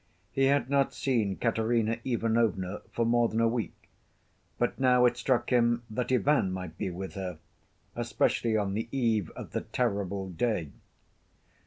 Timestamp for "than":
3.29-3.39